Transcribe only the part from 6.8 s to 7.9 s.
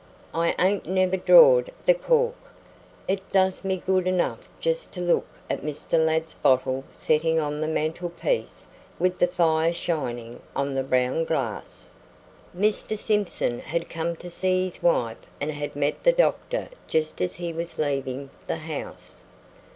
settin' on the